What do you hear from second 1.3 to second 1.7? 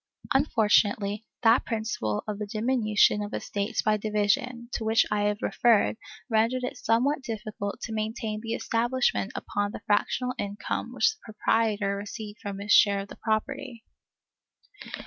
that